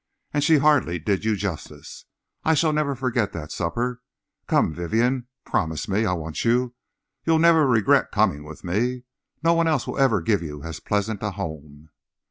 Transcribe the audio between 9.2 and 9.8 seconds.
No one